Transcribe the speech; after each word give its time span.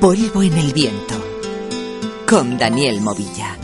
Polvo 0.00 0.42
en 0.42 0.54
el 0.54 0.72
viento. 0.72 1.14
Con 2.26 2.56
Daniel 2.56 3.00
Movilla. 3.00 3.56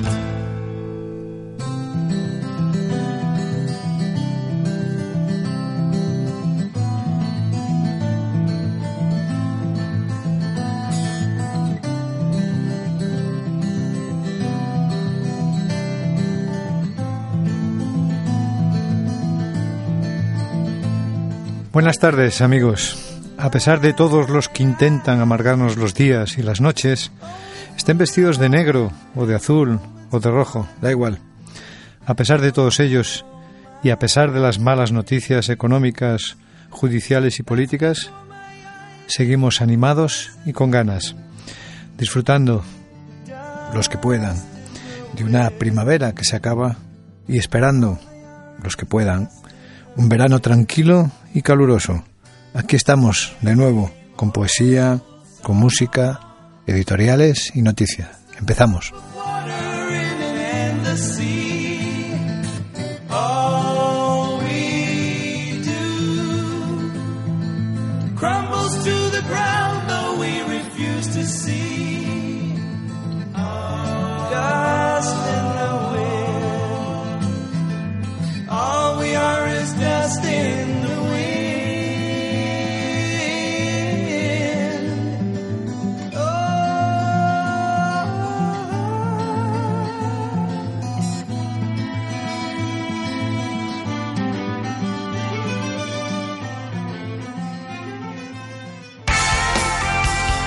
Buenas 21.72 21.98
tardes, 21.98 22.40
amigos. 22.40 23.05
A 23.38 23.50
pesar 23.50 23.80
de 23.80 23.92
todos 23.92 24.30
los 24.30 24.48
que 24.48 24.62
intentan 24.62 25.20
amargarnos 25.20 25.76
los 25.76 25.94
días 25.94 26.38
y 26.38 26.42
las 26.42 26.60
noches, 26.60 27.12
estén 27.76 27.98
vestidos 27.98 28.38
de 28.38 28.48
negro 28.48 28.92
o 29.14 29.26
de 29.26 29.34
azul 29.34 29.78
o 30.10 30.20
de 30.20 30.30
rojo, 30.30 30.66
da 30.80 30.90
igual. 30.90 31.18
A 32.06 32.14
pesar 32.14 32.40
de 32.40 32.52
todos 32.52 32.80
ellos 32.80 33.26
y 33.82 33.90
a 33.90 33.98
pesar 33.98 34.32
de 34.32 34.40
las 34.40 34.58
malas 34.58 34.90
noticias 34.90 35.50
económicas, 35.50 36.36
judiciales 36.70 37.38
y 37.38 37.42
políticas, 37.42 38.10
seguimos 39.06 39.60
animados 39.60 40.32
y 40.46 40.52
con 40.52 40.70
ganas, 40.70 41.14
disfrutando, 41.98 42.64
los 43.74 43.88
que 43.88 43.98
puedan, 43.98 44.36
de 45.14 45.24
una 45.24 45.50
primavera 45.50 46.14
que 46.14 46.24
se 46.24 46.36
acaba 46.36 46.76
y 47.28 47.38
esperando, 47.38 47.98
los 48.62 48.76
que 48.76 48.86
puedan, 48.86 49.28
un 49.96 50.08
verano 50.08 50.40
tranquilo 50.40 51.10
y 51.34 51.42
caluroso. 51.42 52.02
Aquí 52.56 52.74
estamos 52.74 53.34
de 53.42 53.54
nuevo 53.54 53.90
con 54.16 54.32
poesía, 54.32 55.02
con 55.42 55.58
música, 55.58 56.20
editoriales 56.66 57.52
y 57.54 57.60
noticias. 57.60 58.08
Empezamos. 58.38 58.94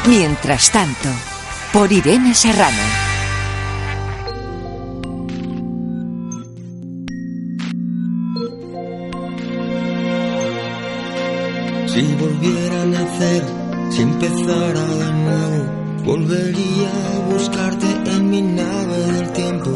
Mientras 0.09 0.71
tanto, 0.71 1.07
por 1.71 1.91
Irene 1.91 2.33
Serrano. 2.33 2.81
Si 11.85 12.01
volviera 12.15 12.81
a 12.81 12.85
nacer, 12.85 13.43
si 13.91 14.01
empezara 14.01 14.83
de 14.83 15.13
nuevo, 15.13 16.03
volvería 16.05 16.89
a 16.89 17.31
buscarte 17.31 17.85
en 17.85 18.29
mi 18.31 18.41
nave 18.41 18.97
del 19.11 19.31
tiempo. 19.33 19.69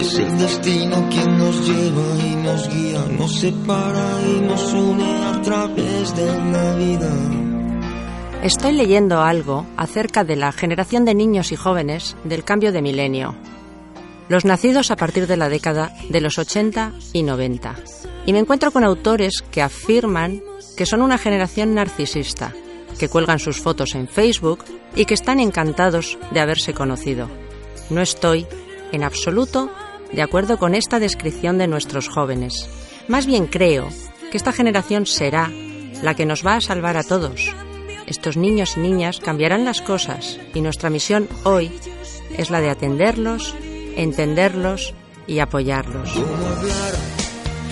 Es 0.00 0.18
el 0.20 0.38
destino 0.38 1.08
quien 1.10 1.36
nos 1.36 1.66
lleva 1.66 2.26
y 2.28 2.36
nos 2.36 2.68
guía, 2.68 3.04
nos 3.18 3.40
separa 3.40 4.08
y 4.24 4.40
nos 4.42 4.72
une 4.72 5.24
a 5.24 5.42
través 5.42 6.14
de 6.14 6.52
la 6.52 6.74
vida. 6.76 7.49
Estoy 8.42 8.72
leyendo 8.72 9.20
algo 9.20 9.66
acerca 9.76 10.24
de 10.24 10.34
la 10.34 10.50
generación 10.50 11.04
de 11.04 11.14
niños 11.14 11.52
y 11.52 11.56
jóvenes 11.56 12.16
del 12.24 12.42
cambio 12.42 12.72
de 12.72 12.80
milenio, 12.80 13.34
los 14.30 14.46
nacidos 14.46 14.90
a 14.90 14.96
partir 14.96 15.26
de 15.26 15.36
la 15.36 15.50
década 15.50 15.92
de 16.08 16.22
los 16.22 16.38
80 16.38 16.94
y 17.12 17.22
90. 17.22 17.76
Y 18.24 18.32
me 18.32 18.38
encuentro 18.38 18.70
con 18.70 18.82
autores 18.82 19.44
que 19.50 19.60
afirman 19.60 20.42
que 20.74 20.86
son 20.86 21.02
una 21.02 21.18
generación 21.18 21.74
narcisista, 21.74 22.54
que 22.98 23.10
cuelgan 23.10 23.40
sus 23.40 23.60
fotos 23.60 23.94
en 23.94 24.08
Facebook 24.08 24.64
y 24.96 25.04
que 25.04 25.14
están 25.14 25.38
encantados 25.38 26.16
de 26.30 26.40
haberse 26.40 26.72
conocido. 26.72 27.28
No 27.90 28.00
estoy, 28.00 28.46
en 28.90 29.04
absoluto, 29.04 29.70
de 30.12 30.22
acuerdo 30.22 30.56
con 30.58 30.74
esta 30.74 30.98
descripción 30.98 31.58
de 31.58 31.68
nuestros 31.68 32.08
jóvenes. 32.08 32.70
Más 33.06 33.26
bien 33.26 33.46
creo 33.46 33.90
que 34.30 34.38
esta 34.38 34.52
generación 34.52 35.04
será 35.04 35.50
la 36.02 36.14
que 36.14 36.24
nos 36.24 36.44
va 36.44 36.56
a 36.56 36.60
salvar 36.62 36.96
a 36.96 37.02
todos. 37.02 37.54
Estos 38.10 38.36
niños 38.36 38.76
y 38.76 38.80
niñas 38.80 39.20
cambiarán 39.20 39.64
las 39.64 39.80
cosas 39.80 40.40
y 40.52 40.62
nuestra 40.62 40.90
misión 40.90 41.28
hoy 41.44 41.70
es 42.36 42.50
la 42.50 42.60
de 42.60 42.68
atenderlos, 42.68 43.54
entenderlos 43.94 44.94
y 45.28 45.38
apoyarlos. 45.38 46.10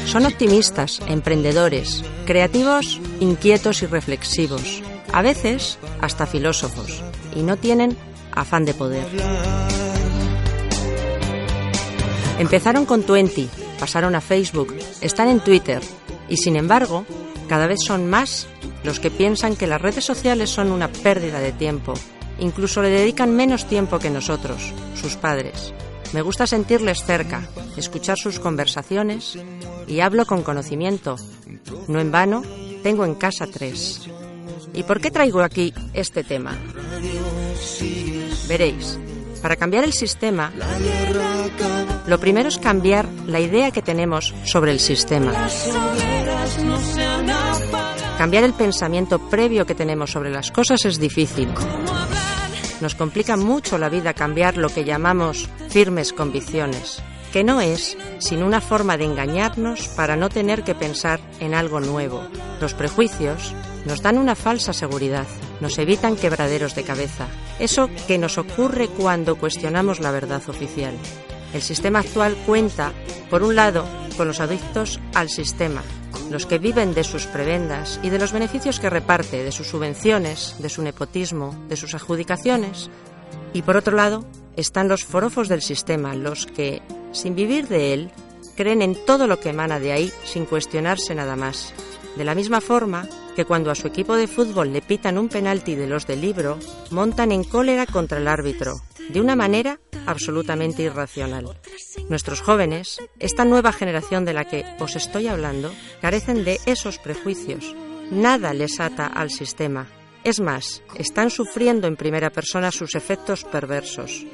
Son 0.07 0.25
optimistas, 0.27 1.01
emprendedores, 1.09 2.05
creativos, 2.25 3.01
inquietos 3.19 3.83
y 3.83 3.87
reflexivos, 3.87 4.81
a 5.13 5.23
veces 5.23 5.81
hasta 6.01 6.25
filósofos, 6.25 7.03
y 7.35 7.43
no 7.43 7.57
tienen 7.57 7.97
afán 8.31 8.65
de 8.65 8.75
poder. 8.75 9.07
Empezaron 12.39 12.87
con 12.87 13.03
Twenty, 13.03 13.49
pasaron 13.81 14.15
a 14.15 14.21
Facebook, 14.21 14.73
están 15.01 15.27
en 15.27 15.41
Twitter, 15.41 15.83
y 16.29 16.37
sin 16.37 16.55
embargo, 16.55 17.05
cada 17.49 17.67
vez 17.67 17.81
son 17.85 18.09
más 18.09 18.47
los 18.85 19.01
que 19.01 19.11
piensan 19.11 19.57
que 19.57 19.67
las 19.67 19.81
redes 19.81 20.05
sociales 20.05 20.51
son 20.51 20.71
una 20.71 20.89
pérdida 20.89 21.41
de 21.41 21.53
tiempo. 21.53 21.95
Incluso 22.39 22.83
le 22.83 22.91
dedican 22.91 23.35
menos 23.35 23.67
tiempo 23.67 23.99
que 23.99 24.11
nosotros, 24.11 24.73
sus 24.95 25.17
padres. 25.17 25.73
Me 26.13 26.23
gusta 26.23 26.47
sentirles 26.47 27.05
cerca, 27.05 27.47
escuchar 27.77 28.17
sus 28.17 28.39
conversaciones 28.39 29.39
y 29.87 30.01
hablo 30.01 30.25
con 30.27 30.43
conocimiento. 30.43 31.17
No 31.87 32.01
en 32.01 32.11
vano, 32.11 32.43
tengo 32.83 33.05
en 33.05 33.15
casa 33.15 33.47
tres. 33.47 34.09
¿Y 34.73 34.85
por 34.85 35.01
qué 35.01 35.11
traigo 35.11 35.41
aquí 35.41 35.75
este 35.93 36.25
tema? 36.25 36.57
Veréis, 38.49 38.99
para 39.43 39.57
cambiar 39.57 39.85
el 39.85 39.93
sistema, 39.93 40.53
lo 42.07 42.19
primero 42.19 42.49
es 42.49 42.59
cambiar 42.59 43.07
la 43.27 43.41
idea 43.41 43.71
que 43.71 43.83
tenemos 43.83 44.35
sobre 44.45 44.73
el 44.73 44.81
sistema. 44.81 45.49
Cambiar 48.19 48.43
el 48.43 48.53
pensamiento 48.53 49.21
previo 49.21 49.65
que 49.65 49.77
tenemos 49.77 50.11
sobre 50.11 50.31
las 50.31 50.51
cosas 50.51 50.85
es 50.85 50.99
difícil. 50.99 51.49
Nos 52.81 52.97
complica 52.97 53.37
mucho 53.37 53.79
la 53.79 53.89
vida 53.89 54.13
cambiar 54.13 54.57
lo 54.57 54.71
que 54.71 54.85
llamamos 54.85 55.49
firmes 55.69 56.13
convicciones, 56.13 57.01
que 57.33 57.45
no 57.45 57.61
es 57.61 57.97
sino 58.19 58.45
una 58.45 58.61
forma 58.61 58.97
de 58.97 59.05
engañarnos 59.05 59.87
para 59.91 60.17
no 60.17 60.31
tener 60.31 60.65
que 60.65 60.75
pensar 60.75 61.21
en 61.39 61.55
algo 61.55 61.79
nuevo. 61.79 62.27
Los 62.61 62.75
prejuicios 62.75 63.55
nos 63.87 64.03
dan 64.03 64.19
una 64.19 64.35
falsa 64.35 64.73
seguridad, 64.73 65.29
nos 65.61 65.79
evitan 65.79 66.17
quebraderos 66.17 66.75
de 66.75 66.83
cabeza, 66.83 67.29
eso 67.61 67.89
que 68.09 68.19
nos 68.19 68.37
ocurre 68.37 68.89
cuando 68.89 69.37
cuestionamos 69.37 70.01
la 70.01 70.11
verdad 70.11 70.43
oficial. 70.49 70.95
El 71.55 71.63
sistema 71.63 72.01
actual 72.01 72.37
cuenta, 72.47 72.93
por 73.31 73.45
un 73.45 73.55
lado, 73.55 73.85
con 74.17 74.27
los 74.27 74.41
adictos 74.41 74.99
al 75.15 75.31
sistema, 75.31 75.83
los 76.31 76.47
que 76.47 76.59
viven 76.59 76.95
de 76.95 77.05
sus 77.05 77.27
prebendas 77.27 77.99
y 78.03 78.11
de 78.11 78.19
los 78.19 78.33
beneficios 78.33 78.81
que 78.81 78.91
reparte, 78.91 79.43
de 79.43 79.53
sus 79.53 79.69
subvenciones, 79.69 80.57
de 80.59 80.69
su 80.69 80.83
nepotismo, 80.83 81.55
de 81.69 81.77
sus 81.77 81.95
adjudicaciones. 81.95 82.91
Y 83.53 83.63
por 83.63 83.77
otro 83.77 83.97
lado, 83.97 84.25
están 84.57 84.89
los 84.89 85.05
forofos 85.05 85.49
del 85.49 85.63
sistema, 85.63 86.15
los 86.15 86.47
que, 86.47 86.83
sin 87.13 87.35
vivir 87.35 87.69
de 87.69 87.95
él, 87.95 88.11
creen 88.57 88.83
en 88.83 88.97
todo 89.07 89.27
lo 89.27 89.39
que 89.41 89.51
emana 89.51 89.79
de 89.79 89.93
ahí 89.93 90.13
sin 90.25 90.45
cuestionarse 90.45 91.15
nada 91.15 91.37
más. 91.37 91.73
De 92.17 92.25
la 92.25 92.35
misma 92.35 92.61
forma 92.61 93.09
que 93.37 93.45
cuando 93.45 93.71
a 93.71 93.77
su 93.77 93.87
equipo 93.87 94.17
de 94.17 94.27
fútbol 94.27 94.73
le 94.73 94.83
pitan 94.83 95.17
un 95.17 95.29
penalti 95.29 95.77
de 95.77 95.87
los 95.87 96.07
del 96.07 96.21
libro, 96.21 96.59
montan 96.91 97.31
en 97.31 97.45
cólera 97.45 97.87
contra 97.87 98.19
el 98.19 98.27
árbitro, 98.27 98.81
de 99.09 99.21
una 99.21 99.37
manera 99.37 99.81
absolutamente 100.07 100.83
irracional. 100.83 101.57
Nuestros 102.09 102.41
jóvenes, 102.41 102.99
esta 103.19 103.45
nueva 103.45 103.73
generación 103.73 104.25
de 104.25 104.33
la 104.33 104.45
que 104.45 104.65
os 104.79 104.97
estoy 104.97 105.29
hablando, 105.29 105.73
carecen 106.01 106.45
de 106.45 106.59
esos 106.67 106.99
prejuicios. 106.99 107.75
Nada 108.11 108.55
les 108.55 108.81
ata 108.81 109.07
al 109.07 109.31
sistema. 109.31 109.87
Es 110.25 110.41
más, 110.41 110.83
están 110.97 111.31
sufriendo 111.31 111.87
en 111.87 111.97
primera 111.97 112.31
persona 112.31 112.71
sus 112.71 112.95
efectos 112.95 113.45
perversos. 113.45 114.25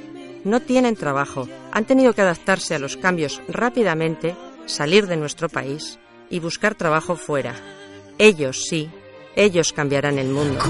No 0.44 0.60
tienen 0.60 0.96
trabajo, 0.96 1.48
han 1.72 1.84
tenido 1.84 2.12
que 2.12 2.22
adaptarse 2.22 2.74
a 2.74 2.78
los 2.78 2.96
cambios 2.96 3.42
rápidamente, 3.48 4.36
salir 4.66 5.06
de 5.06 5.16
nuestro 5.16 5.48
país 5.48 5.98
y 6.30 6.38
buscar 6.38 6.74
trabajo 6.74 7.16
fuera. 7.16 7.54
Ellos 8.18 8.66
sí, 8.68 8.90
ellos 9.36 9.72
cambiarán 9.72 10.18
el 10.18 10.28
mundo. 10.28 10.60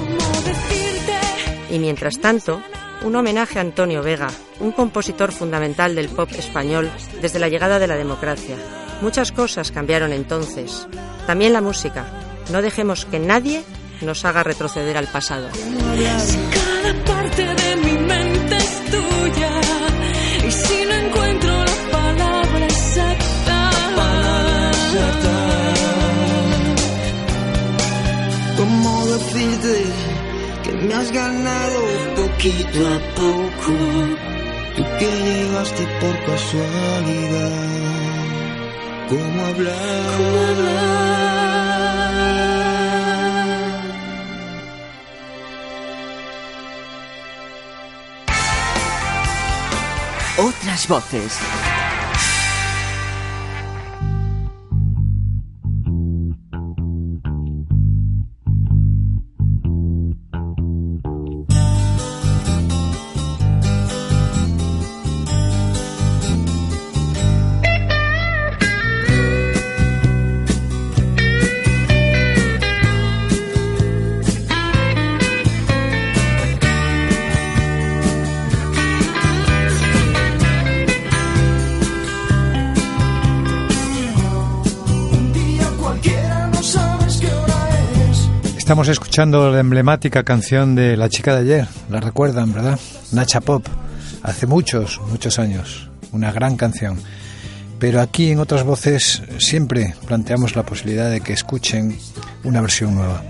Y 1.70 1.78
mientras 1.78 2.20
tanto, 2.20 2.62
un 3.04 3.14
homenaje 3.16 3.58
a 3.58 3.62
Antonio 3.62 4.02
Vega, 4.02 4.28
un 4.60 4.72
compositor 4.72 5.30
fundamental 5.30 5.94
del 5.94 6.08
pop 6.08 6.30
español 6.32 6.90
desde 7.20 7.38
la 7.38 7.48
llegada 7.48 7.78
de 7.78 7.86
la 7.86 7.96
democracia. 7.96 8.56
Muchas 9.02 9.30
cosas 9.30 9.70
cambiaron 9.70 10.12
entonces, 10.12 10.88
también 11.26 11.52
la 11.52 11.60
música. 11.60 12.06
No 12.50 12.62
dejemos 12.62 13.04
que 13.04 13.18
nadie 13.18 13.62
nos 14.00 14.24
haga 14.24 14.42
retroceder 14.42 14.96
al 14.96 15.06
pasado. 15.06 15.48
cada 15.50 17.04
parte 17.04 17.42
de 17.42 17.76
mi 17.76 17.92
mente 17.92 18.56
es 18.56 18.84
tuya 18.90 19.50
y 20.46 20.50
si 20.50 20.84
no 20.86 20.94
encuentro 20.94 21.64
la 21.64 21.90
palabra 21.90 22.64
exacta, 22.64 23.70
¿Cómo 28.56 29.06
decirte 29.06 30.23
que 30.64 30.72
me 30.72 30.94
has 30.94 31.12
ganado 31.12 31.80
poquito 32.16 32.78
a 32.96 32.98
poco? 33.14 33.72
Tú 34.76 34.82
que 34.98 35.10
llegaste 35.28 35.86
por 36.00 36.14
casualidad. 36.24 37.50
¿Cómo 39.08 39.46
hablar? 39.46 39.76
¿cómo 40.16 40.38
hablar? 40.48 40.94
Otras 50.36 50.88
voces. 50.88 51.73
Estamos 88.74 88.88
escuchando 88.88 89.52
la 89.52 89.60
emblemática 89.60 90.24
canción 90.24 90.74
de 90.74 90.96
La 90.96 91.08
chica 91.08 91.32
de 91.36 91.42
ayer, 91.42 91.68
la 91.90 92.00
recuerdan, 92.00 92.52
¿verdad? 92.52 92.76
Nacha 93.12 93.40
Pop, 93.40 93.64
hace 94.24 94.48
muchos, 94.48 95.00
muchos 95.10 95.38
años, 95.38 95.88
una 96.10 96.32
gran 96.32 96.56
canción. 96.56 96.98
Pero 97.78 98.00
aquí 98.00 98.32
en 98.32 98.40
otras 98.40 98.64
voces 98.64 99.22
siempre 99.38 99.94
planteamos 100.08 100.56
la 100.56 100.64
posibilidad 100.64 101.08
de 101.08 101.20
que 101.20 101.32
escuchen 101.32 101.96
una 102.42 102.60
versión 102.60 102.96
nueva. 102.96 103.22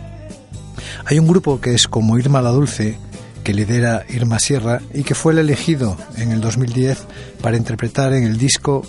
Hay 1.04 1.18
un 1.18 1.28
grupo 1.28 1.60
que 1.60 1.74
es 1.74 1.88
como 1.88 2.18
Irma 2.18 2.40
la 2.40 2.48
Dulce, 2.48 2.96
que 3.44 3.52
lidera 3.52 4.06
Irma 4.08 4.38
Sierra 4.38 4.80
y 4.94 5.02
que 5.02 5.14
fue 5.14 5.34
el 5.34 5.40
elegido 5.40 5.98
en 6.16 6.32
el 6.32 6.40
2010 6.40 7.06
para 7.42 7.58
interpretar 7.58 8.14
en 8.14 8.24
el 8.24 8.38
disco 8.38 8.80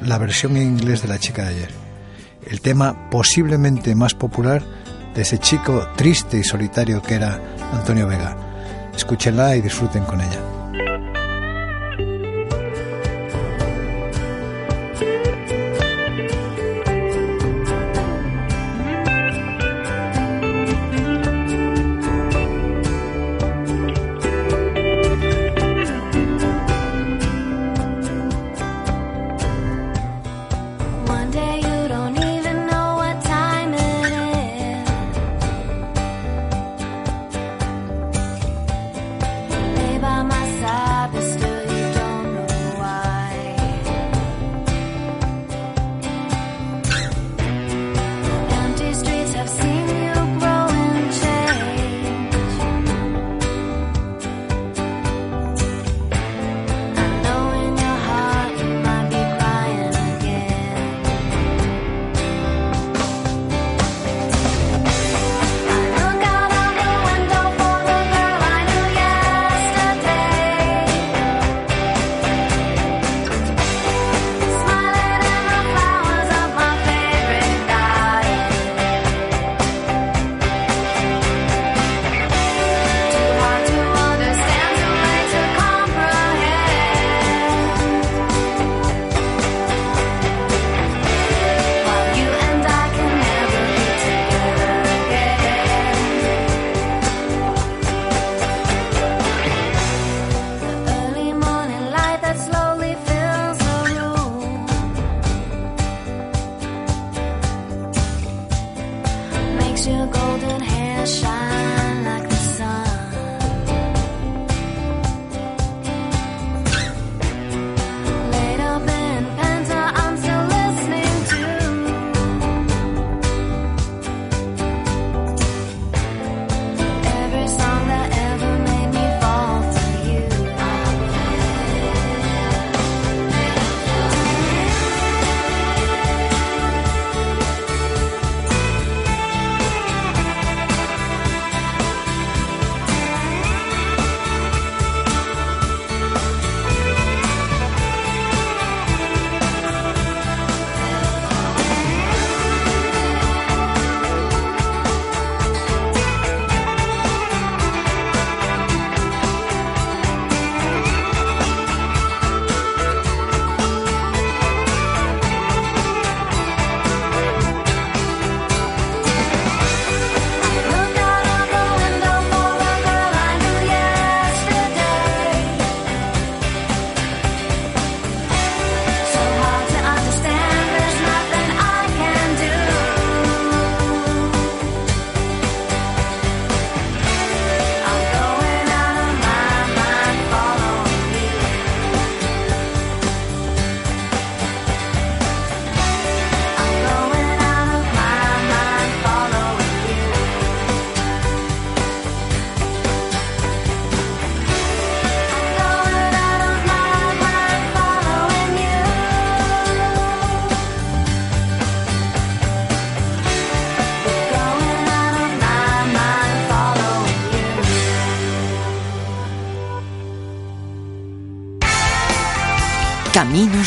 la 0.00 0.16
versión 0.16 0.56
en 0.56 0.62
inglés 0.62 1.02
de 1.02 1.08
La 1.08 1.18
chica 1.18 1.42
de 1.42 1.56
ayer. 1.56 1.70
El 2.46 2.62
tema 2.62 3.10
posiblemente 3.10 3.94
más 3.94 4.14
popular 4.14 4.79
de 5.14 5.22
ese 5.22 5.38
chico 5.38 5.88
triste 5.96 6.38
y 6.38 6.44
solitario 6.44 7.02
que 7.02 7.14
era 7.14 7.40
Antonio 7.72 8.06
Vega. 8.06 8.36
Escúchenla 8.94 9.56
y 9.56 9.62
disfruten 9.62 10.04
con 10.04 10.20
ella. 10.20 10.49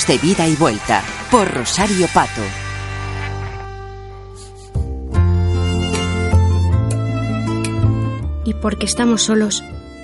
De 0.08 0.18
vida 0.18 0.46
y 0.50 0.56
vuelta 0.58 1.02
por 1.32 1.50
Rosario 1.50 2.08
Pato. 2.14 2.42
Y 8.44 8.54
porque 8.56 8.86
estamos 8.86 9.22
solos, 9.22 9.64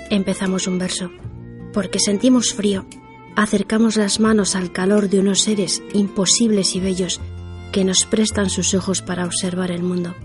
empezamos 0.10 0.68
un 0.68 0.80
verso. 0.80 1.12
Porque 1.74 2.00
sentimos 2.00 2.54
frío, 2.54 2.86
acercamos 3.36 3.98
las 3.98 4.22
manos 4.22 4.56
al 4.56 4.72
calor 4.72 5.10
de 5.10 5.20
unos 5.20 5.42
seres 5.42 5.84
imposibles 5.94 6.78
y 6.78 6.80
bellos 6.80 7.20
que 7.74 7.84
nos 7.84 8.06
prestan 8.06 8.50
sus 8.50 8.74
ojos 8.74 9.02
para 9.02 9.26
observar 9.26 9.70
el 9.70 9.84
mundo. 9.84 10.16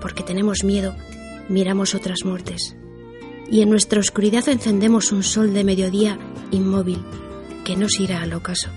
Porque 0.00 0.24
tenemos 0.24 0.64
miedo, 0.64 0.96
miramos 1.48 1.94
otras 1.94 2.24
muertes. 2.24 2.76
Y 3.48 3.62
en 3.62 3.70
nuestra 3.70 4.00
oscuridad 4.00 4.48
encendemos 4.48 5.12
un 5.12 5.22
sol 5.22 5.54
de 5.54 5.62
mediodía 5.62 6.18
inmóvil 6.50 7.04
que 7.64 7.76
nos 7.76 8.00
irá 8.00 8.22
al 8.22 8.32
ocaso. 8.32 8.68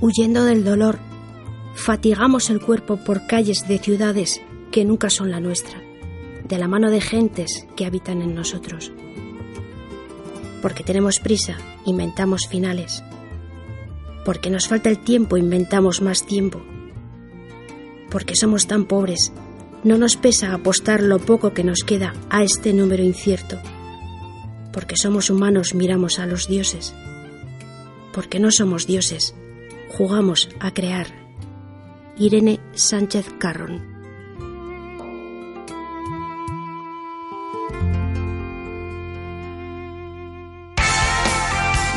Huyendo 0.00 0.44
del 0.44 0.62
dolor, 0.64 1.00
fatigamos 1.74 2.50
el 2.50 2.60
cuerpo 2.60 2.98
por 2.98 3.26
calles 3.26 3.66
de 3.66 3.78
ciudades 3.78 4.40
que 4.70 4.84
nunca 4.84 5.10
son 5.10 5.32
la 5.32 5.40
nuestra, 5.40 5.82
de 6.44 6.56
la 6.56 6.68
mano 6.68 6.90
de 6.90 7.00
gentes 7.00 7.66
que 7.74 7.84
habitan 7.84 8.22
en 8.22 8.32
nosotros. 8.32 8.92
Porque 10.62 10.84
tenemos 10.84 11.18
prisa, 11.18 11.56
inventamos 11.84 12.46
finales. 12.48 13.02
Porque 14.24 14.50
nos 14.50 14.68
falta 14.68 14.88
el 14.88 14.98
tiempo, 14.98 15.36
inventamos 15.36 16.00
más 16.00 16.24
tiempo. 16.24 16.62
Porque 18.08 18.36
somos 18.36 18.68
tan 18.68 18.84
pobres, 18.84 19.32
no 19.82 19.98
nos 19.98 20.16
pesa 20.16 20.54
apostar 20.54 21.02
lo 21.02 21.18
poco 21.18 21.54
que 21.54 21.64
nos 21.64 21.82
queda 21.82 22.14
a 22.30 22.44
este 22.44 22.72
número 22.72 23.02
incierto. 23.02 23.58
Porque 24.72 24.96
somos 24.96 25.28
humanos, 25.28 25.74
miramos 25.74 26.20
a 26.20 26.26
los 26.26 26.46
dioses. 26.46 26.94
Porque 28.12 28.38
no 28.38 28.52
somos 28.52 28.86
dioses, 28.86 29.34
jugamos 29.88 30.48
a 30.60 30.72
crear. 30.72 31.06
Irene 32.18 32.60
Sánchez 32.74 33.26
Carron. 33.38 33.98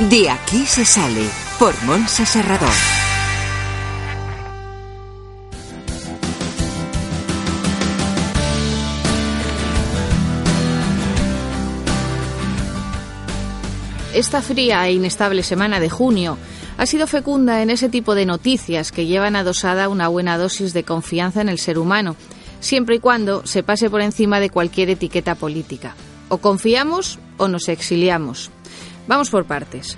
De 0.10 0.30
aquí 0.30 0.66
se 0.66 0.86
sale 0.86 1.28
por 1.60 1.74
Monse 1.84 2.26
Serrador. 2.26 2.70
Esta 14.14 14.42
fría 14.42 14.88
e 14.88 14.94
inestable 14.94 15.42
semana 15.42 15.80
de 15.80 15.90
junio 15.90 16.38
ha 16.78 16.86
sido 16.86 17.08
fecunda 17.08 17.62
en 17.62 17.70
ese 17.70 17.90
tipo 17.90 18.16
de 18.16 18.26
noticias 18.26 18.92
que 18.92 19.06
llevan 19.06 19.36
adosada 19.36 19.90
una 19.90 20.08
buena 20.08 20.38
dosis 20.38 20.74
de 20.74 20.84
confianza 20.84 21.42
en 21.42 21.50
el 21.50 21.60
ser 21.60 21.78
humano, 21.78 22.16
siempre 22.60 22.96
y 22.96 23.00
cuando 23.00 23.46
se 23.46 23.64
pase 23.64 23.90
por 23.90 24.02
encima 24.02 24.40
de 24.40 24.50
cualquier 24.50 24.90
etiqueta 24.90 25.36
política. 25.36 25.96
O 26.30 26.38
confiamos 26.38 27.20
o 27.38 27.48
nos 27.48 27.68
exiliamos. 27.70 28.52
Vamos 29.08 29.30
por 29.30 29.46
partes. 29.46 29.98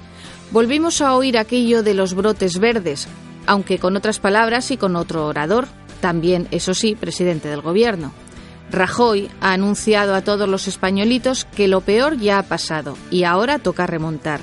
Volvimos 0.51 1.01
a 1.01 1.15
oír 1.15 1.37
aquello 1.37 1.83
de 1.83 1.93
los 1.93 2.13
brotes 2.13 2.59
verdes, 2.59 3.07
aunque 3.45 3.79
con 3.79 3.95
otras 3.95 4.19
palabras 4.19 4.71
y 4.71 4.77
con 4.77 4.95
otro 4.95 5.27
orador, 5.27 5.67
también, 5.99 6.47
eso 6.51 6.73
sí, 6.73 6.95
presidente 6.95 7.47
del 7.47 7.61
gobierno. 7.61 8.11
Rajoy 8.71 9.29
ha 9.39 9.53
anunciado 9.53 10.15
a 10.15 10.21
todos 10.21 10.49
los 10.49 10.67
españolitos 10.67 11.45
que 11.45 11.67
lo 11.67 11.81
peor 11.81 12.17
ya 12.17 12.39
ha 12.39 12.43
pasado 12.43 12.97
y 13.11 13.23
ahora 13.23 13.59
toca 13.59 13.87
remontar. 13.87 14.39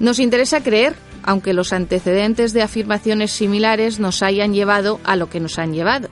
Nos 0.00 0.18
interesa 0.18 0.62
creer, 0.62 0.94
aunque 1.24 1.52
los 1.52 1.72
antecedentes 1.72 2.52
de 2.52 2.62
afirmaciones 2.62 3.32
similares 3.32 3.98
nos 3.98 4.22
hayan 4.22 4.54
llevado 4.54 5.00
a 5.04 5.16
lo 5.16 5.28
que 5.28 5.40
nos 5.40 5.58
han 5.58 5.72
llevado. 5.72 6.08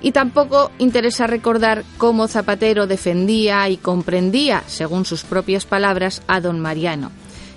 Y 0.00 0.12
tampoco 0.12 0.70
interesa 0.78 1.26
recordar 1.26 1.84
cómo 1.96 2.28
Zapatero 2.28 2.86
defendía 2.86 3.68
y 3.68 3.76
comprendía, 3.76 4.62
según 4.66 5.04
sus 5.04 5.24
propias 5.24 5.66
palabras, 5.66 6.22
a 6.28 6.40
don 6.40 6.60
Mariano. 6.60 7.10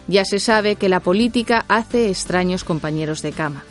Ya 0.07 0.25
se 0.25 0.39
sabe 0.39 0.75
que 0.75 0.89
la 0.89 0.99
política 0.99 1.65
hace 1.67 2.09
extraños 2.09 2.63
compañeros 2.63 3.21
de 3.21 3.31
cama. 3.31 3.63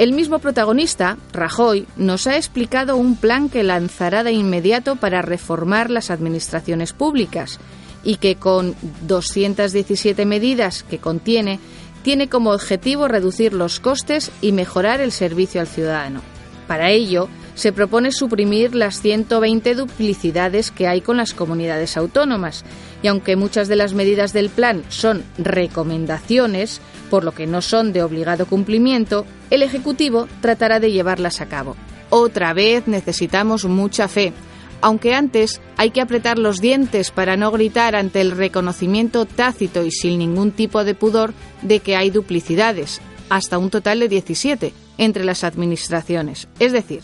El 0.00 0.12
mismo 0.12 0.38
protagonista, 0.38 1.18
Rajoy, 1.32 1.86
nos 1.96 2.26
ha 2.26 2.36
explicado 2.36 2.96
un 2.96 3.16
plan 3.16 3.50
que 3.50 3.62
lanzará 3.62 4.24
de 4.24 4.32
inmediato 4.32 4.96
para 4.96 5.20
reformar 5.20 5.90
las 5.90 6.10
administraciones 6.10 6.92
públicas 6.92 7.60
y 8.02 8.16
que 8.16 8.36
con 8.36 8.74
217 9.06 10.24
medidas 10.24 10.84
que 10.84 10.98
contiene 10.98 11.60
tiene 12.02 12.28
como 12.28 12.50
objetivo 12.50 13.08
reducir 13.08 13.52
los 13.52 13.80
costes 13.80 14.30
y 14.40 14.52
mejorar 14.52 15.00
el 15.00 15.12
servicio 15.12 15.60
al 15.60 15.66
ciudadano. 15.66 16.22
Para 16.66 16.90
ello, 16.90 17.28
se 17.54 17.72
propone 17.72 18.12
suprimir 18.12 18.74
las 18.74 19.02
120 19.02 19.74
duplicidades 19.74 20.70
que 20.70 20.86
hay 20.86 21.00
con 21.00 21.16
las 21.16 21.34
comunidades 21.34 21.96
autónomas, 21.96 22.64
y 23.02 23.08
aunque 23.08 23.36
muchas 23.36 23.68
de 23.68 23.76
las 23.76 23.92
medidas 23.92 24.32
del 24.32 24.50
plan 24.50 24.84
son 24.88 25.24
recomendaciones, 25.36 26.80
por 27.10 27.24
lo 27.24 27.32
que 27.32 27.46
no 27.46 27.60
son 27.60 27.92
de 27.92 28.02
obligado 28.02 28.46
cumplimiento, 28.46 29.26
el 29.50 29.62
Ejecutivo 29.62 30.28
tratará 30.40 30.80
de 30.80 30.92
llevarlas 30.92 31.40
a 31.40 31.46
cabo. 31.46 31.76
Otra 32.08 32.54
vez 32.54 32.86
necesitamos 32.86 33.64
mucha 33.64 34.08
fe, 34.08 34.32
aunque 34.80 35.14
antes 35.14 35.60
hay 35.76 35.90
que 35.90 36.00
apretar 36.00 36.38
los 36.38 36.60
dientes 36.60 37.10
para 37.10 37.36
no 37.36 37.50
gritar 37.50 37.94
ante 37.94 38.20
el 38.20 38.30
reconocimiento 38.32 39.26
tácito 39.26 39.84
y 39.84 39.90
sin 39.90 40.18
ningún 40.18 40.52
tipo 40.52 40.84
de 40.84 40.94
pudor 40.94 41.34
de 41.62 41.80
que 41.80 41.96
hay 41.96 42.10
duplicidades, 42.10 43.00
hasta 43.28 43.58
un 43.58 43.70
total 43.70 44.00
de 44.00 44.08
17, 44.08 44.72
entre 44.98 45.24
las 45.24 45.44
administraciones. 45.44 46.48
Es 46.58 46.72
decir, 46.72 47.02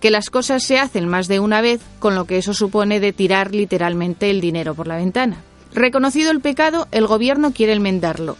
que 0.00 0.10
las 0.10 0.30
cosas 0.30 0.64
se 0.64 0.78
hacen 0.78 1.08
más 1.08 1.28
de 1.28 1.40
una 1.40 1.60
vez, 1.60 1.80
con 1.98 2.14
lo 2.14 2.24
que 2.24 2.38
eso 2.38 2.54
supone 2.54 3.00
de 3.00 3.12
tirar 3.12 3.54
literalmente 3.54 4.30
el 4.30 4.40
dinero 4.40 4.74
por 4.74 4.88
la 4.88 4.96
ventana. 4.96 5.38
Reconocido 5.72 6.30
el 6.30 6.40
pecado, 6.40 6.88
el 6.90 7.06
Gobierno 7.06 7.52
quiere 7.52 7.72
enmendarlo, 7.72 8.36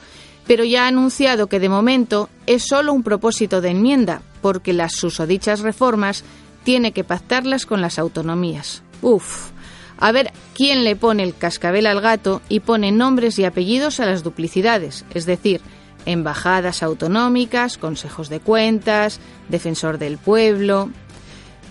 pero 0.46 0.64
ya 0.64 0.84
ha 0.84 0.88
anunciado 0.88 1.46
que 1.46 1.60
de 1.60 1.68
momento 1.68 2.28
es 2.46 2.64
solo 2.64 2.92
un 2.92 3.02
propósito 3.02 3.60
de 3.60 3.70
enmienda, 3.70 4.22
porque 4.42 4.72
las 4.72 4.92
susodichas 4.92 5.60
reformas 5.60 6.24
tiene 6.64 6.92
que 6.92 7.04
pactarlas 7.04 7.66
con 7.66 7.80
las 7.80 7.98
autonomías. 7.98 8.82
Uf, 9.00 9.50
a 9.98 10.12
ver 10.12 10.32
quién 10.54 10.84
le 10.84 10.96
pone 10.96 11.22
el 11.22 11.36
cascabel 11.36 11.86
al 11.86 12.00
gato 12.00 12.42
y 12.48 12.60
pone 12.60 12.92
nombres 12.92 13.38
y 13.38 13.44
apellidos 13.44 14.00
a 14.00 14.06
las 14.06 14.22
duplicidades, 14.22 15.04
es 15.14 15.26
decir, 15.26 15.60
embajadas 16.06 16.82
autonómicas, 16.82 17.78
consejos 17.78 18.28
de 18.28 18.40
cuentas, 18.40 19.20
defensor 19.48 19.98
del 19.98 20.18
pueblo. 20.18 20.90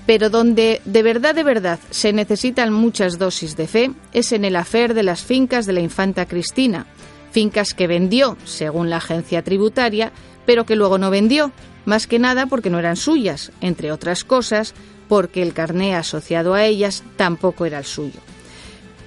Pero 0.06 0.30
donde 0.30 0.82
de 0.86 1.04
verdad, 1.04 1.36
de 1.36 1.44
verdad, 1.44 1.80
se 1.90 2.12
necesitan 2.12 2.74
muchas 2.74 3.18
dosis 3.18 3.56
de 3.56 3.68
fe 3.68 3.92
es 4.14 4.32
en 4.32 4.46
el 4.46 4.56
afer 4.56 4.94
de 4.94 5.04
las 5.04 5.22
fincas 5.22 5.66
de 5.66 5.74
la 5.74 5.82
infanta 5.82 6.26
Cristina, 6.26 6.88
fincas 7.32 7.74
que 7.74 7.88
vendió, 7.88 8.38
según 8.46 8.90
la 8.90 8.98
agencia 8.98 9.44
tributaria, 9.44 10.12
pero 10.46 10.66
que 10.66 10.76
luego 10.76 10.98
no 10.98 11.12
vendió, 11.12 11.52
más 11.86 12.08
que 12.08 12.20
nada 12.20 12.46
porque 12.46 12.70
no 12.70 12.80
eran 12.80 12.96
suyas, 12.96 13.52
entre 13.62 13.92
otras 13.92 14.24
cosas, 14.24 14.74
porque 15.08 15.42
el 15.42 15.54
carné 15.54 15.96
asociado 15.96 16.54
a 16.54 16.66
ellas 16.66 17.04
tampoco 17.18 17.66
era 17.66 17.80
el 17.80 17.86
suyo. 17.86 18.20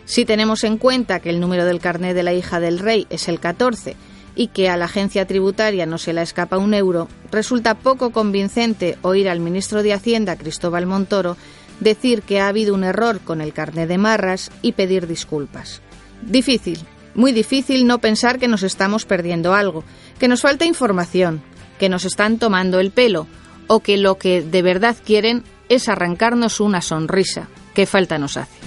Si 0.04 0.25
tenemos 0.25 0.64
en 0.64 0.76
cuenta 0.76 1.21
que 1.21 1.31
el 1.31 1.40
número 1.40 1.64
del 1.64 1.81
carné 1.81 2.12
de 2.12 2.23
la 2.23 2.35
hija 2.35 2.61
del 2.61 2.78
rey 2.78 3.07
es 3.09 3.28
el 3.28 3.40
14 3.40 3.97
y 4.37 4.49
que 4.49 4.69
a 4.69 4.76
la 4.76 4.85
agencia 4.85 5.26
tributaria 5.26 5.87
no 5.87 5.97
se 5.97 6.12
la 6.12 6.23
escapa 6.23 6.59
un 6.59 6.75
euro, 6.75 7.09
resulta 7.31 7.75
poco 7.75 8.11
convincente 8.11 8.99
oír 9.02 9.28
al 9.28 9.40
ministro 9.40 9.83
de 9.83 9.95
Hacienda, 9.95 10.37
Cristóbal 10.37 10.87
Montoro, 10.87 11.37
decir 11.81 12.23
que 12.23 12.40
ha 12.40 12.49
habido 12.49 12.75
un 12.75 12.85
error 12.85 13.21
con 13.21 13.40
el 13.40 13.52
carné 13.52 13.87
de 13.87 13.99
marras 13.99 14.50
y 14.61 14.73
pedir 14.73 15.07
disculpas. 15.07 15.81
Difícil, 16.23 16.81
muy 17.14 17.33
difícil 17.33 17.87
no 17.87 17.99
pensar 17.99 18.38
que 18.38 18.49
nos 18.49 18.62
estamos 18.62 19.07
perdiendo 19.07 19.54
algo, 19.54 19.85
que 20.19 20.28
nos 20.28 20.43
falta 20.43 20.64
información, 20.64 21.43
que 21.85 21.91
nos 21.91 22.07
están 22.07 22.38
tomando 22.38 22.81
el 22.81 22.93
pelo 22.93 23.26
o 23.67 23.81
que 23.81 23.99
lo 23.99 24.17
que 24.17 24.41
de 24.41 24.62
verdad 24.62 24.97
quieren 25.05 25.45
es 25.69 25.91
arrancarnos 25.91 26.59
una 26.61 26.81
sonrisa. 26.81 27.49
¿Qué 27.75 27.85
falta 27.85 28.17
nos 28.17 28.38
hace? 28.38 28.59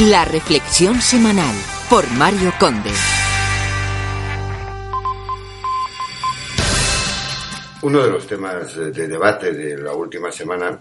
La 0.00 0.26
reflexión 0.26 1.00
semanal 1.00 1.54
por 1.88 2.06
Mario 2.10 2.52
Conde. 2.60 2.90
Uno 7.80 8.02
de 8.02 8.10
los 8.10 8.26
temas 8.26 8.76
de 8.76 9.08
debate 9.08 9.52
de 9.54 9.78
la 9.78 9.94
última 9.94 10.30
semana, 10.30 10.78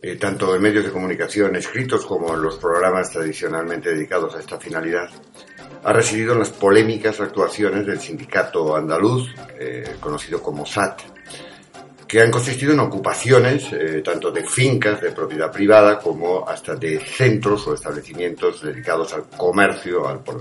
eh, 0.00 0.16
tanto 0.16 0.56
en 0.56 0.62
medios 0.62 0.86
de 0.86 0.92
comunicación 0.92 1.56
escritos 1.56 2.06
como 2.06 2.34
en 2.34 2.40
los 2.40 2.56
programas 2.56 3.10
tradicionalmente 3.10 3.90
dedicados 3.90 4.34
a 4.34 4.40
esta 4.40 4.58
finalidad, 4.58 5.10
ha 5.82 5.92
residido 5.92 6.32
en 6.34 6.40
las 6.40 6.50
polémicas 6.50 7.20
actuaciones 7.20 7.86
del 7.86 8.00
sindicato 8.00 8.76
andaluz, 8.76 9.28
eh, 9.58 9.96
conocido 10.00 10.42
como 10.42 10.66
SAT, 10.66 11.00
que 12.10 12.20
han 12.20 12.30
consistido 12.30 12.72
en 12.72 12.80
ocupaciones 12.80 13.72
eh, 13.72 14.02
tanto 14.04 14.32
de 14.32 14.44
fincas 14.44 15.00
de 15.00 15.12
propiedad 15.12 15.50
privada 15.52 16.00
como 16.00 16.46
hasta 16.46 16.74
de 16.74 16.98
centros 16.98 17.68
o 17.68 17.74
establecimientos 17.74 18.62
dedicados 18.62 19.14
al 19.14 19.28
comercio 19.28 20.08
al 20.08 20.18
por. 20.18 20.40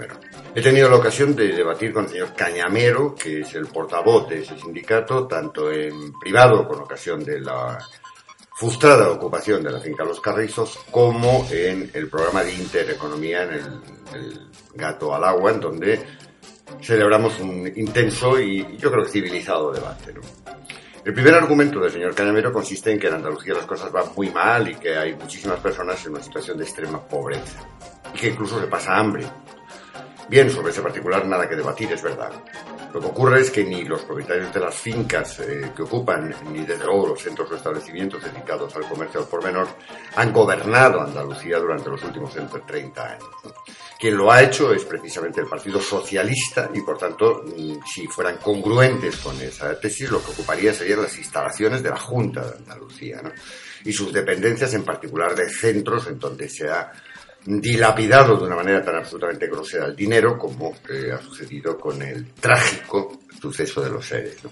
He 0.55 0.61
tenido 0.63 0.89
la 0.89 0.95
ocasión 0.95 1.35
de 1.35 1.49
debatir 1.49 1.93
con 1.93 2.05
el 2.05 2.09
señor 2.09 2.33
Cañamero, 2.35 3.13
que 3.13 3.41
es 3.41 3.53
el 3.53 3.67
portavoz 3.67 4.27
de 4.27 4.41
ese 4.41 4.57
sindicato, 4.57 5.27
tanto 5.27 5.71
en 5.71 6.11
privado 6.19 6.67
con 6.67 6.79
ocasión 6.79 7.23
de 7.23 7.39
la 7.39 7.77
frustrada 8.55 9.11
ocupación 9.11 9.63
de 9.63 9.71
la 9.71 9.79
finca 9.79 10.03
Los 10.03 10.19
Carrizos, 10.19 10.79
como 10.89 11.47
en 11.51 11.91
el 11.93 12.09
programa 12.09 12.43
de 12.43 12.55
intereconomía 12.55 13.43
en 13.43 13.53
el, 13.53 13.81
el 14.15 14.48
Gato 14.79 15.13
al 15.13 15.23
Agua, 15.23 15.51
en 15.51 15.59
donde 15.59 15.99
celebramos 16.81 17.39
un 17.39 17.71
intenso 17.75 18.39
y 18.39 18.77
yo 18.77 18.91
creo 18.91 19.03
que 19.03 19.11
civilizado 19.11 19.71
debate. 19.71 20.13
¿no? 20.13 20.21
El 21.05 21.13
primer 21.13 21.33
argumento 21.33 21.79
del 21.79 21.91
señor 21.91 22.13
Cañamero 22.13 22.51
consiste 22.51 22.91
en 22.91 22.99
que 22.99 23.07
en 23.07 23.15
Andalucía 23.15 23.53
las 23.53 23.65
cosas 23.65 23.91
van 23.91 24.05
muy 24.15 24.29
mal 24.29 24.69
y 24.69 24.75
que 24.75 24.97
hay 24.97 25.13
muchísimas 25.15 25.59
personas 25.59 26.05
en 26.05 26.13
una 26.13 26.23
situación 26.23 26.57
de 26.57 26.65
extrema 26.65 27.01
pobreza 27.07 27.59
y 28.13 28.17
que 28.17 28.27
incluso 28.27 28.59
se 28.59 28.67
pasa 28.67 28.97
hambre. 28.97 29.25
Bien, 30.27 30.49
sobre 30.49 30.71
ese 30.71 30.81
particular 30.81 31.25
nada 31.25 31.49
que 31.49 31.55
debatir, 31.55 31.91
es 31.91 32.03
verdad. 32.03 32.31
Lo 32.93 32.99
que 32.99 33.07
ocurre 33.07 33.41
es 33.41 33.51
que 33.51 33.63
ni 33.63 33.83
los 33.83 34.01
propietarios 34.01 34.51
de 34.51 34.59
las 34.59 34.75
fincas 34.75 35.39
eh, 35.39 35.71
que 35.75 35.83
ocupan, 35.83 36.33
ni 36.51 36.65
desde 36.65 36.85
luego 36.85 37.07
los 37.07 37.21
centros 37.21 37.51
o 37.51 37.55
establecimientos 37.55 38.23
dedicados 38.23 38.75
al 38.75 38.87
comercio 38.87 39.19
al 39.19 39.27
por 39.27 39.43
menor, 39.43 39.67
han 40.15 40.33
gobernado 40.33 41.01
Andalucía 41.01 41.59
durante 41.59 41.89
los 41.89 42.03
últimos 42.03 42.33
130 42.33 43.03
años. 43.03 43.29
Quien 43.99 44.17
lo 44.17 44.31
ha 44.31 44.41
hecho 44.41 44.73
es 44.73 44.85
precisamente 44.85 45.41
el 45.41 45.47
Partido 45.47 45.79
Socialista 45.79 46.69
y, 46.73 46.81
por 46.81 46.97
tanto, 46.97 47.43
mm, 47.45 47.79
si 47.85 48.07
fueran 48.07 48.37
congruentes 48.37 49.17
con 49.17 49.39
esa 49.41 49.77
tesis, 49.79 50.09
lo 50.09 50.23
que 50.23 50.31
ocuparía 50.31 50.73
serían 50.73 51.03
las 51.03 51.17
instalaciones 51.17 51.83
de 51.83 51.89
la 51.89 51.97
Junta 51.97 52.41
de 52.41 52.57
Andalucía 52.57 53.21
¿no? 53.21 53.31
y 53.83 53.93
sus 53.93 54.11
dependencias, 54.11 54.73
en 54.73 54.83
particular 54.83 55.35
de 55.35 55.49
centros 55.49 56.07
en 56.07 56.17
donde 56.17 56.49
se 56.49 56.69
ha 56.69 56.91
dilapidado 57.45 58.37
de 58.37 58.45
una 58.45 58.55
manera 58.55 58.83
tan 58.83 58.95
absolutamente 58.95 59.47
grosera 59.47 59.85
el 59.85 59.95
dinero 59.95 60.37
como 60.37 60.75
eh, 60.89 61.11
ha 61.11 61.21
sucedido 61.21 61.77
con 61.77 62.01
el 62.01 62.33
trágico 62.33 63.19
suceso 63.39 63.81
de 63.81 63.89
los 63.89 64.05
seres. 64.05 64.43
¿no? 64.43 64.51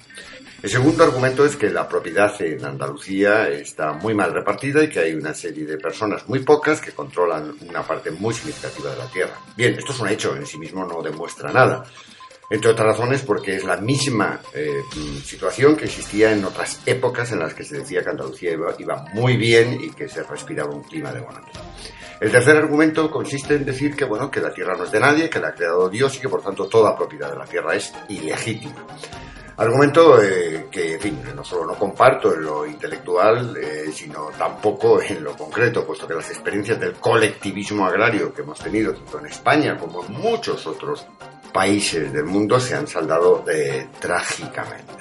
El 0.63 0.69
segundo 0.69 1.03
argumento 1.03 1.45
es 1.45 1.55
que 1.55 1.69
la 1.69 1.87
propiedad 1.87 2.33
en 2.41 2.65
Andalucía 2.65 3.47
está 3.49 3.93
muy 3.93 4.15
mal 4.15 4.33
repartida 4.33 4.83
y 4.83 4.89
que 4.89 4.99
hay 4.99 5.13
una 5.13 5.33
serie 5.33 5.65
de 5.65 5.77
personas 5.77 6.27
muy 6.27 6.39
pocas 6.39 6.81
que 6.81 6.93
controlan 6.93 7.55
una 7.69 7.83
parte 7.83 8.09
muy 8.09 8.33
significativa 8.33 8.89
de 8.89 8.97
la 8.97 9.07
tierra. 9.07 9.37
Bien, 9.55 9.75
esto 9.75 9.91
es 9.91 9.99
un 9.99 10.09
hecho, 10.09 10.35
en 10.35 10.47
sí 10.47 10.57
mismo 10.57 10.83
no 10.83 11.03
demuestra 11.03 11.51
nada. 11.51 11.83
Entre 12.49 12.71
otras 12.71 12.87
razones 12.87 13.23
porque 13.23 13.57
es 13.57 13.65
la 13.65 13.75
misma 13.75 14.39
eh, 14.53 14.81
situación 15.23 15.75
que 15.75 15.85
existía 15.85 16.31
en 16.31 16.45
otras 16.45 16.81
épocas 16.85 17.31
en 17.33 17.39
las 17.39 17.53
que 17.53 17.65
se 17.65 17.79
decía 17.79 18.01
que 18.01 18.09
Andalucía 18.09 18.51
iba, 18.51 19.05
muy 19.13 19.35
bien 19.35 19.79
y 19.81 19.89
que 19.89 20.07
se 20.07 20.23
respiraba 20.23 20.73
un 20.73 20.83
clima 20.83 21.11
de 21.11 21.19
bonanza. 21.19 21.61
El 22.21 22.31
tercer 22.31 22.55
argumento 22.55 23.11
consiste 23.11 23.55
en 23.55 23.65
decir 23.65 23.95
que, 23.95 24.05
bueno, 24.05 24.31
que 24.31 24.39
la 24.39 24.53
tierra 24.53 24.75
no 24.77 24.85
es 24.85 24.91
de 24.91 24.99
nadie, 24.99 25.29
que 25.29 25.39
la 25.39 25.49
ha 25.49 25.53
creado 25.55 25.89
Dios 25.89 26.15
y 26.15 26.19
que 26.19 26.29
por 26.29 26.41
tanto 26.41 26.67
toda 26.67 26.95
propiedad 26.95 27.29
de 27.31 27.37
la 27.37 27.45
tierra 27.45 27.75
es 27.75 27.93
ilegítima. 28.07 28.85
Argumento 29.57 30.21
eh, 30.21 30.67
que, 30.69 30.93
en 30.93 30.99
fin, 30.99 31.19
no 31.35 31.43
solo 31.43 31.65
no 31.65 31.73
comparto 31.73 32.33
en 32.33 32.43
lo 32.43 32.65
intelectual, 32.65 33.57
eh, 33.57 33.91
sino 33.91 34.29
tampoco 34.37 35.01
en 35.01 35.23
lo 35.23 35.35
concreto, 35.35 35.85
puesto 35.85 36.07
que 36.07 36.13
las 36.13 36.29
experiencias 36.29 36.79
del 36.79 36.93
colectivismo 36.93 37.85
agrario 37.85 38.31
que 38.31 38.43
hemos 38.43 38.59
tenido 38.59 38.93
tanto 38.93 39.19
en 39.19 39.25
España 39.25 39.75
como 39.75 40.05
en 40.05 40.13
muchos 40.13 40.65
otros 40.67 41.07
países 41.53 42.11
del 42.11 42.25
mundo 42.25 42.59
se 42.59 42.75
han 42.75 42.87
saldado 42.87 43.43
eh, 43.49 43.87
trágicamente. 43.99 44.97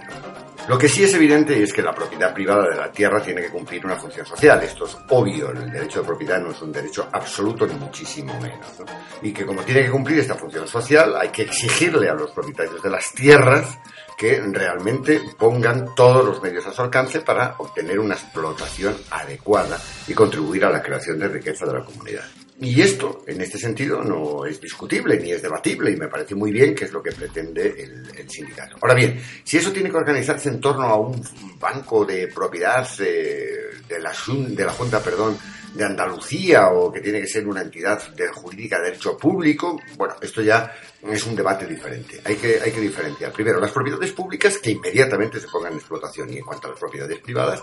Lo 0.69 0.77
que 0.77 0.89
sí 0.89 1.05
es 1.05 1.15
evidente 1.15 1.63
es 1.63 1.73
que 1.73 1.81
la 1.81 1.95
propiedad 1.95 2.35
privada 2.35 2.69
de 2.69 2.75
la 2.75 2.91
tierra 2.91 3.23
tiene 3.23 3.41
que 3.41 3.51
cumplir 3.51 3.87
una 3.87 3.95
función 3.95 4.27
social. 4.27 4.61
Esto 4.65 4.85
es 4.85 4.97
obvio. 5.11 5.53
El 5.53 5.71
derecho 5.71 6.01
de 6.01 6.07
propiedad 6.07 6.41
no 6.41 6.51
es 6.51 6.61
un 6.61 6.73
derecho 6.73 7.09
absoluto 7.13 7.69
ni 7.69 7.75
muchísimo 7.75 8.35
menos. 8.41 8.81
¿no? 8.81 8.87
Y 9.23 9.33
que 9.33 9.47
como 9.47 9.63
tiene 9.63 9.85
que 9.85 9.91
cumplir 9.91 10.19
esta 10.19 10.35
función 10.35 10.67
social, 10.67 11.15
hay 11.17 11.29
que 11.29 11.43
exigirle 11.43 12.09
a 12.09 12.15
los 12.15 12.33
propietarios 12.33 12.83
de 12.83 12.91
las 12.91 13.13
tierras 13.13 13.79
que 14.19 14.41
realmente 14.41 15.23
pongan 15.39 15.95
todos 15.95 16.25
los 16.25 16.43
medios 16.43 16.67
a 16.67 16.73
su 16.73 16.83
alcance 16.83 17.21
para 17.21 17.55
obtener 17.59 18.01
una 18.01 18.15
explotación 18.15 18.97
adecuada 19.11 19.79
y 20.09 20.15
contribuir 20.15 20.65
a 20.65 20.71
la 20.71 20.83
creación 20.83 21.21
de 21.21 21.29
riqueza 21.29 21.65
de 21.67 21.75
la 21.75 21.85
comunidad. 21.85 22.25
Y 22.59 22.81
esto, 22.81 23.23
en 23.27 23.41
este 23.43 23.59
sentido, 23.59 24.03
no 24.03 24.47
es 24.47 24.61
discutible 24.61 25.21
ni 25.21 25.31
es 25.31 25.43
debatible 25.43 25.91
y 25.91 25.97
me 25.97 26.09
parece 26.09 26.35
muy 26.35 26.51
bien 26.51 26.75
que 26.75 26.87
es 26.87 26.93
lo 26.93 27.03
que 27.03 27.13
pretende 27.13 27.75
el, 27.83 28.31
sindicato. 28.31 28.79
Ahora 28.81 28.95
bien, 28.95 29.21
si 29.45 29.59
eso 29.59 29.71
tiene 29.73 29.91
que 29.91 29.97
organizarse 29.97 30.49
en 30.49 30.61
torno 30.61 30.85
a 30.85 30.97
un 30.97 31.23
banco 31.61 32.05
de 32.05 32.29
propiedad 32.29 32.89
eh, 33.01 33.83
de, 33.87 34.01
la, 34.01 34.13
de 34.27 34.65
la 34.65 34.73
Junta, 34.73 35.03
perdón, 35.03 35.37
de 35.75 35.85
Andalucía 35.85 36.69
o 36.69 36.91
que 36.91 37.01
tiene 37.01 37.21
que 37.21 37.27
ser 37.27 37.47
una 37.47 37.61
entidad 37.61 38.09
de 38.15 38.29
jurídica 38.29 38.79
de 38.79 38.87
derecho 38.87 39.17
público, 39.17 39.79
bueno, 39.97 40.15
esto 40.21 40.41
ya 40.41 40.73
es 41.03 41.27
un 41.27 41.37
debate 41.37 41.67
diferente. 41.67 42.21
Hay 42.25 42.37
que, 42.37 42.59
hay 42.61 42.73
que 42.73 42.81
diferenciar. 42.81 43.33
Primero, 43.33 43.61
las 43.61 43.71
propiedades 43.71 44.13
públicas 44.13 44.59
que 44.59 44.71
inmediatamente 44.71 45.39
se 45.41 45.49
pongan 45.49 45.73
en 45.73 45.79
explotación 45.79 46.33
y 46.33 46.39
en 46.39 46.45
cuanto 46.45 46.69
a 46.69 46.71
las 46.71 46.81
propiedades 46.81 47.19
privadas, 47.19 47.63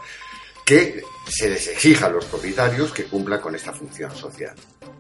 que 0.66 1.04
se 1.28 1.50
les 1.50 1.68
exija 1.68 2.08
a 2.08 2.10
los 2.10 2.26
propietarios 2.26 2.92
que 2.92 3.06
cumplan 3.06 3.40
con 3.40 3.56
esta 3.56 3.74
función 3.74 4.16
social. 4.16 4.56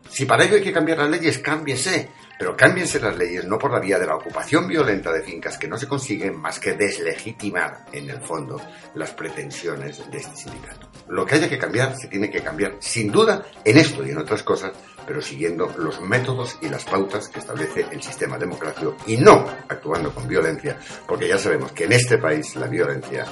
Si 0.09 0.25
para 0.25 0.43
ello 0.43 0.55
hay 0.55 0.63
que 0.63 0.73
cambiar 0.73 0.99
las 0.99 1.09
leyes, 1.09 1.39
cámbiese, 1.39 2.09
pero 2.37 2.55
cámbiense 2.55 2.99
las 2.99 3.17
leyes 3.17 3.45
no 3.45 3.57
por 3.57 3.71
la 3.71 3.79
vía 3.79 3.97
de 3.97 4.05
la 4.05 4.15
ocupación 4.15 4.67
violenta 4.67 5.11
de 5.11 5.23
fincas 5.23 5.57
que 5.57 5.67
no 5.67 5.77
se 5.77 5.87
consiguen 5.87 6.39
más 6.39 6.59
que 6.59 6.73
deslegitimar, 6.73 7.85
en 7.91 8.09
el 8.09 8.21
fondo, 8.21 8.61
las 8.95 9.11
pretensiones 9.11 10.09
de 10.11 10.17
este 10.17 10.35
sindicato. 10.35 10.89
Lo 11.09 11.25
que 11.25 11.35
haya 11.35 11.49
que 11.49 11.57
cambiar 11.57 11.95
se 11.97 12.07
tiene 12.07 12.29
que 12.29 12.41
cambiar, 12.41 12.75
sin 12.79 13.11
duda, 13.11 13.45
en 13.63 13.77
esto 13.77 14.05
y 14.05 14.11
en 14.11 14.17
otras 14.17 14.43
cosas, 14.43 14.73
pero 15.05 15.21
siguiendo 15.21 15.73
los 15.77 16.01
métodos 16.01 16.57
y 16.61 16.69
las 16.69 16.85
pautas 16.85 17.27
que 17.27 17.39
establece 17.39 17.85
el 17.91 18.01
sistema 18.01 18.37
democrático 18.37 18.95
y 19.07 19.17
no 19.17 19.45
actuando 19.67 20.13
con 20.13 20.27
violencia, 20.27 20.77
porque 21.07 21.27
ya 21.27 21.37
sabemos 21.37 21.71
que 21.71 21.85
en 21.85 21.93
este 21.93 22.17
país 22.17 22.55
la 22.55 22.67
violencia 22.67 23.25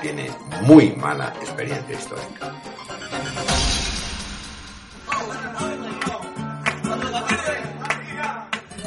tiene 0.00 0.30
muy 0.62 0.92
mala 0.96 1.32
experiencia 1.40 1.96
histórica. 1.96 2.52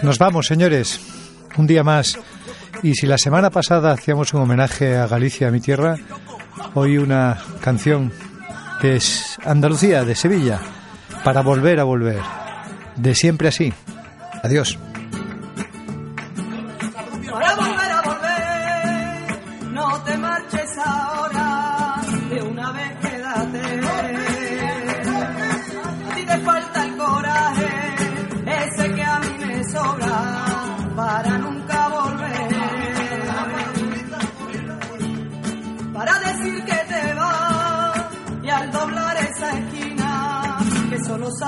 Nos 0.01 0.17
vamos, 0.17 0.47
señores. 0.47 0.99
Un 1.57 1.67
día 1.67 1.83
más. 1.83 2.19
Y 2.81 2.95
si 2.95 3.07
la 3.07 3.17
semana 3.17 3.49
pasada 3.49 3.93
hacíamos 3.93 4.33
un 4.33 4.41
homenaje 4.41 4.97
a 4.97 5.07
Galicia, 5.07 5.47
a 5.47 5.51
mi 5.51 5.61
tierra, 5.61 5.95
hoy 6.73 6.97
una 6.97 7.37
canción 7.61 8.11
que 8.81 8.97
es 8.97 9.37
Andalucía, 9.45 10.03
de 10.03 10.15
Sevilla, 10.15 10.59
para 11.23 11.41
volver 11.41 11.79
a 11.79 11.85
volver. 11.85 12.19
De 12.97 13.15
siempre 13.15 13.47
así. 13.47 13.71
Adiós. 14.43 14.77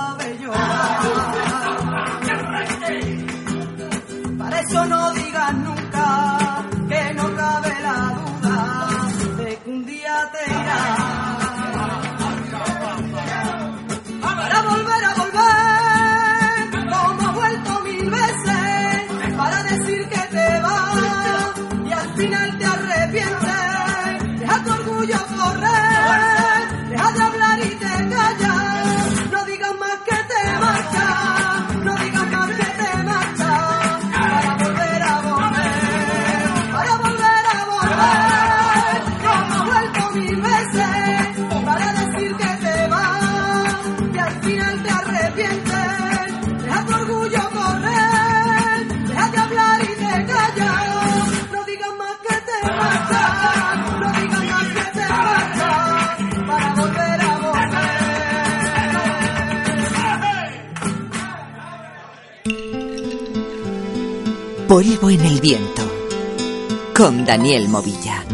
Solo 0.05 0.44
Polvo 64.75 65.09
en 65.09 65.21
el 65.21 65.39
viento. 65.39 65.83
Con 66.93 67.23
Daniel 67.23 67.69
Movilla. 67.69 68.24